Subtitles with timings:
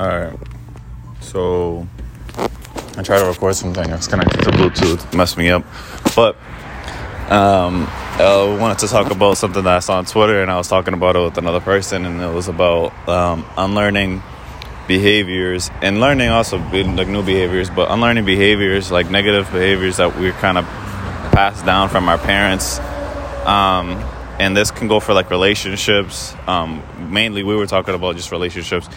[0.00, 0.38] Alright.
[1.20, 1.86] So
[2.96, 3.84] I tried to record something.
[3.92, 5.14] I was connected to Bluetooth.
[5.14, 5.62] messed me up.
[6.16, 6.36] But
[7.30, 10.68] um, I wanted to talk about something that I saw on Twitter, and I was
[10.68, 14.22] talking about it with another person, and it was about um, unlearning
[14.88, 20.32] behaviors and learning also like new behaviors, but unlearning behaviors like negative behaviors that we're
[20.32, 20.64] kind of
[21.34, 22.78] passed down from our parents.
[23.44, 24.02] Um,
[24.38, 26.34] and this can go for like relationships.
[26.46, 26.82] Um,
[27.12, 28.88] mainly, we were talking about just relationships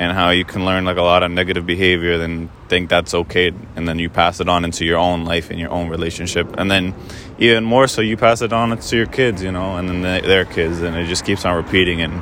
[0.00, 3.52] and how you can learn like a lot of negative behavior, then think that's okay,
[3.76, 6.70] and then you pass it on into your own life and your own relationship, and
[6.70, 6.94] then
[7.38, 10.46] even more so, you pass it on to your kids, you know, and then their
[10.46, 12.14] kids, and it just keeps on repeating and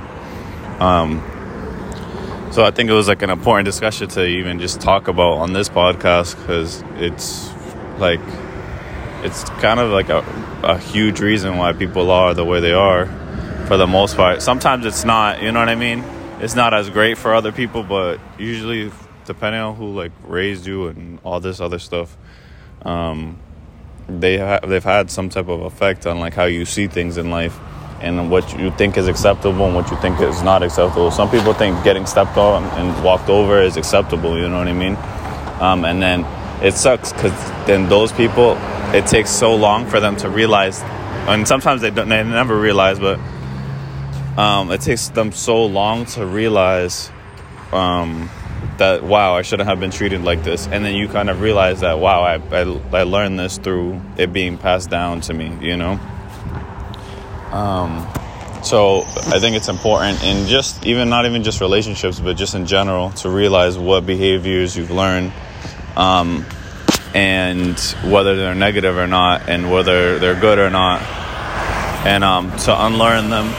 [0.80, 1.23] um,
[2.52, 5.52] so I think it was like an important discussion to even just talk about on
[5.52, 7.48] this podcast because it's
[7.98, 8.20] like
[9.23, 10.24] it's kind of like a,
[10.62, 13.06] a huge reason why people are the way they are
[13.66, 14.40] for the most part.
[14.42, 16.02] Sometimes it's not, you know what I mean?
[16.41, 18.92] It's not as great for other people, but usually
[19.24, 22.16] depending on who like raised you and all this other stuff,
[22.82, 23.38] um,
[24.09, 27.30] they ha- they've had some type of effect on like how you see things in
[27.30, 27.59] life
[28.01, 31.10] and what you think is acceptable and what you think is not acceptable.
[31.10, 34.73] Some people think getting stepped on and walked over is acceptable, you know what I
[34.73, 34.96] mean?
[35.60, 36.24] Um, and then
[36.62, 37.32] it sucks because
[37.66, 38.57] then those people,
[38.95, 40.80] it takes so long for them to realize,
[41.27, 43.18] and sometimes they don't, they never realize, but
[44.38, 47.10] um, it takes them so long to realize
[47.72, 48.30] um,
[48.78, 51.80] that wow, I shouldn't have been treated like this, and then you kind of realize
[51.80, 52.60] that wow, I, I,
[52.92, 55.98] I learned this through it being passed down to me, you know.
[57.50, 58.06] Um,
[58.62, 62.66] so I think it's important in just even not even just relationships, but just in
[62.66, 65.32] general to realize what behaviors you've learned,
[65.97, 66.47] um,
[67.12, 71.03] and whether they're negative or not, and whether they're good or not,
[72.06, 73.53] and um, to unlearn them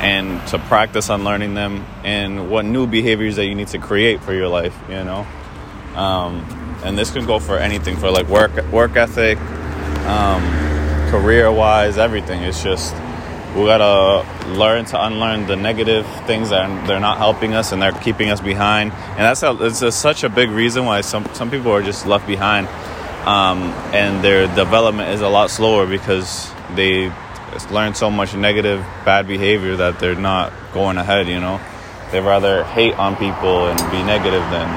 [0.00, 4.32] and to practice unlearning them, and what new behaviors that you need to create for
[4.32, 4.76] your life.
[4.88, 5.26] You know,
[5.94, 6.44] um,
[6.84, 9.38] and this can go for anything for like work work ethic,
[10.06, 10.42] um,
[11.10, 12.42] career wise, everything.
[12.42, 12.94] It's just
[13.54, 17.92] we gotta learn to unlearn the negative things that they're not helping us and they're
[17.92, 21.72] keeping us behind and that's it's a, such a big reason why some, some people
[21.72, 22.68] are just left behind
[23.26, 23.62] um,
[23.94, 27.10] and their development is a lot slower because they
[27.70, 31.60] learn so much negative bad behavior that they're not going ahead you know
[32.12, 34.68] they rather hate on people and be negative than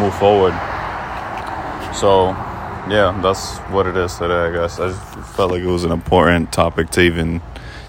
[0.00, 0.52] move forward
[1.94, 2.28] so
[2.88, 4.92] yeah that's what it is today i guess i
[5.34, 7.40] felt like it was an important topic to even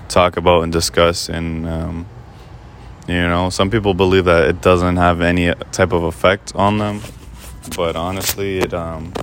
[0.08, 1.30] talk about and discuss.
[1.30, 2.06] And, um,
[3.08, 7.02] you know, some people believe that it doesn't have any type of effect on them,
[7.76, 9.14] but honestly, it, um,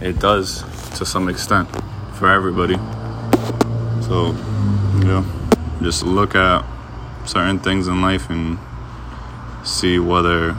[0.00, 0.62] it does
[0.98, 1.68] to some extent
[2.14, 2.76] for everybody.
[4.06, 4.32] So,
[5.04, 5.24] yeah,
[5.82, 6.64] just look at
[7.26, 8.56] certain things in life and
[9.64, 10.52] see whether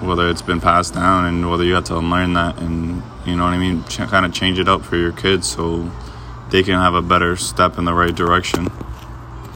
[0.00, 3.44] whether it's been passed down and whether you have to unlearn that and you know
[3.44, 5.90] what I mean, Ch- kind of change it up for your kids so
[6.50, 8.68] they can have a better step in the right direction.